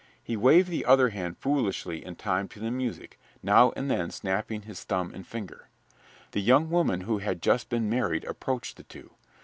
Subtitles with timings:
[0.23, 4.63] He waved the other hand foolishly in time to the music, now and then snapping
[4.63, 5.67] his thumb and finger.
[6.31, 9.11] The young woman who had just been married approached the two.